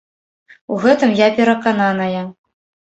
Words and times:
У 0.75 0.79
гэтым 0.87 1.15
я 1.21 1.27
перакананая. 1.39 2.29